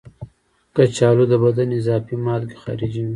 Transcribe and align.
کچالو 0.75 1.23
د 1.31 1.33
بدن 1.43 1.69
اضافي 1.79 2.15
مالګې 2.25 2.57
خارجوي. 2.63 3.09